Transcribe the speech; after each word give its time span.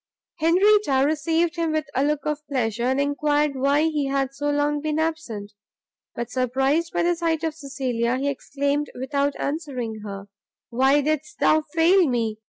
Henrietta 0.39 1.03
received 1.05 1.57
him 1.57 1.71
with 1.73 1.85
a 1.93 2.03
look 2.03 2.25
of 2.25 2.41
pleasure, 2.47 2.85
and 2.85 2.99
enquired 2.99 3.53
why 3.55 3.83
he 3.83 4.07
had 4.07 4.33
so 4.33 4.49
long 4.49 4.81
been 4.81 4.97
absent; 4.97 5.53
but, 6.15 6.31
surprised 6.31 6.91
by 6.91 7.03
the 7.03 7.15
sight 7.15 7.43
of 7.43 7.53
Cecilia, 7.53 8.17
he 8.17 8.27
exclaimed, 8.27 8.89
without 8.99 9.35
answering 9.37 9.99
her, 10.03 10.25
"why 10.71 11.01
didst 11.01 11.37
thou 11.37 11.61
fail 11.75 12.07
me? 12.07 12.39